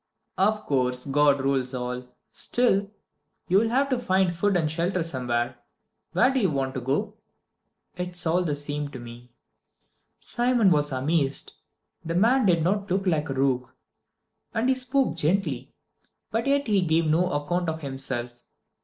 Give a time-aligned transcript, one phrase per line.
[0.39, 2.07] "Of course God rules all.
[2.31, 2.89] Still,
[3.47, 5.59] you'll have to find food and shelter somewhere.
[6.13, 7.17] Where do you want to go to?"
[8.01, 9.35] "It is all the same to me."
[10.17, 11.53] Simon was amazed.
[12.03, 13.69] The man did not look like a rogue,
[14.55, 15.71] and he spoke gently,
[16.31, 18.41] but yet he gave no account of himself.